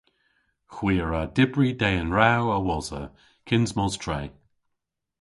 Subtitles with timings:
[0.73, 3.01] Hwi a wra dybri dehen rew a-wosa
[3.47, 4.21] kyns mos tre.